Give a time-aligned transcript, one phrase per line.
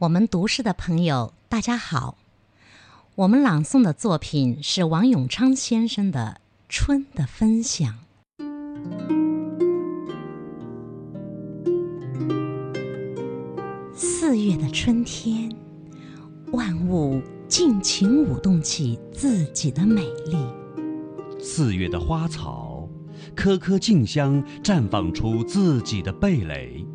[0.00, 2.16] 我们读诗的朋友，大家好。
[3.16, 7.98] 我们朗诵的作品是王永昌先生的《春的分享》。
[13.94, 15.54] 四月的春天，
[16.52, 20.38] 万物尽情舞动起自己的美丽。
[21.38, 22.88] 四月的花草，
[23.36, 26.86] 颗颗竞相绽放出自己的蓓蕾。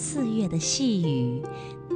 [0.00, 1.42] 四月的细雨，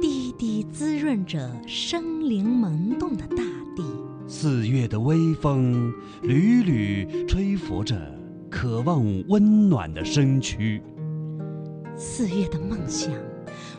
[0.01, 3.37] 滴滴滋润着生灵萌动的大
[3.77, 3.81] 地。
[4.27, 5.89] 四月的微风，
[6.21, 7.95] 缕缕吹拂着
[8.49, 10.81] 渴望温暖的身躯。
[11.95, 13.09] 四月的梦想，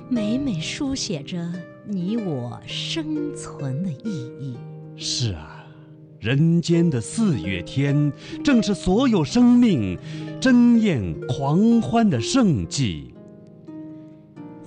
[0.09, 1.53] 每每书写着
[1.87, 4.09] 你我生存的意
[4.41, 4.57] 义。
[4.97, 5.67] 是啊，
[6.19, 8.11] 人间的四月天，
[8.43, 9.99] 正是所有生命
[10.41, 13.14] 争艳狂欢的盛季。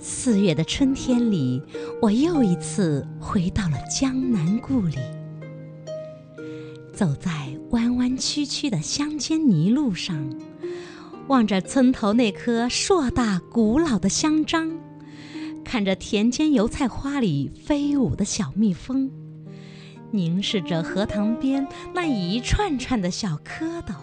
[0.00, 1.60] 四月的春天里，
[2.00, 4.96] 我又一次回到了江南故里。
[6.92, 7.30] 走在
[7.70, 10.32] 弯弯曲曲的乡间泥路上，
[11.26, 14.78] 望着村头那棵硕大古老的香樟，
[15.64, 19.10] 看着田间油菜花里飞舞的小蜜蜂，
[20.12, 23.94] 凝视着荷塘边那一串串的小蝌蚪，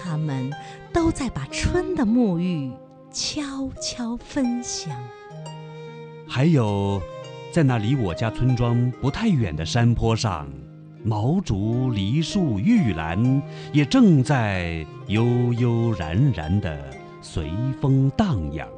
[0.00, 0.52] 它们
[0.92, 2.70] 都在把春的沐浴。
[3.16, 4.94] 悄悄分享。
[6.28, 7.00] 还有，
[7.50, 10.46] 在那离我家村庄不太远的山坡上，
[11.02, 16.78] 毛竹、梨树、玉兰也正在悠悠然然的
[17.22, 17.50] 随
[17.80, 18.68] 风荡漾。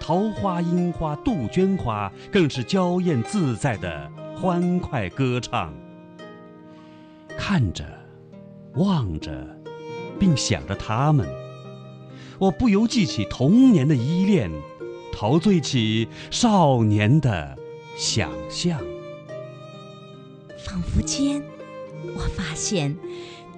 [0.00, 5.74] 桃花、樱花、杜鹃花更是娇艳自在的欢快歌唱。
[7.36, 7.84] 看着，
[8.76, 9.46] 望着，
[10.18, 11.28] 并想着它们。
[12.38, 14.50] 我不由记起童年的依恋，
[15.12, 17.56] 陶醉起少年的
[17.96, 18.80] 想象。
[20.64, 21.42] 仿佛间，
[22.14, 22.96] 我发现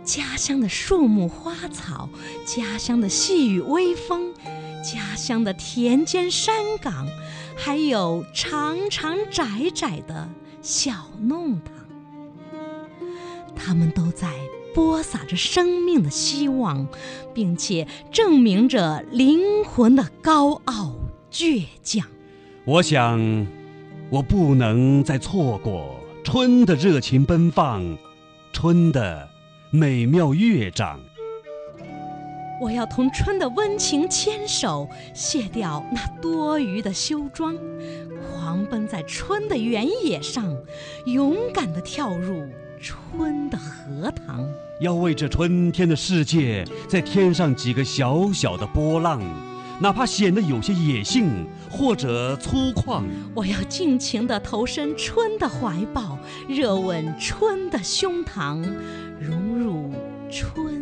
[0.04, 2.08] 家乡的树木花草，
[2.44, 4.34] 家乡的细雨微风，
[4.82, 7.06] 家乡的田间山岗，
[7.56, 10.28] 还有长长窄窄的
[10.60, 11.74] 小弄堂，
[13.54, 14.30] 他们都在。
[14.74, 16.86] 播撒着生命的希望，
[17.32, 20.96] 并且证明着灵魂的高傲
[21.30, 22.04] 倔强。
[22.64, 23.46] 我想，
[24.10, 27.96] 我不能再错过春的热情奔放，
[28.52, 29.28] 春的
[29.70, 30.98] 美妙乐章。
[32.60, 37.54] 我要同春的温情牵手，卸掉那多余的修装，
[38.32, 40.56] 狂奔在春的原野上，
[41.04, 42.42] 勇敢地跳入。
[42.80, 44.46] 春的荷塘，
[44.80, 49.20] 要为这春天的世界再添上几个小小的波浪，
[49.80, 53.02] 哪怕显得有些野性或者粗犷。
[53.34, 56.18] 我要尽情地投身春的怀抱，
[56.48, 58.62] 热吻春的胸膛，
[59.20, 59.92] 融入
[60.30, 60.73] 春。